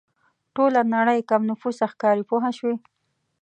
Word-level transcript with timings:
ټوله 0.55 0.81
نړۍ 0.95 1.19
کم 1.29 1.41
نفوسه 1.49 1.85
ښکاري 1.91 2.23
پوه 2.29 2.49
شوې!. 2.57 2.75